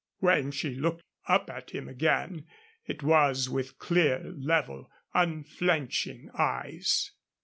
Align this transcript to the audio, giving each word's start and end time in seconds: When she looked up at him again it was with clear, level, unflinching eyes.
When 0.17 0.49
she 0.49 0.71
looked 0.73 1.03
up 1.27 1.47
at 1.51 1.69
him 1.69 1.87
again 1.87 2.47
it 2.87 3.03
was 3.03 3.49
with 3.51 3.77
clear, 3.77 4.33
level, 4.35 4.89
unflinching 5.13 6.31
eyes. 6.35 7.11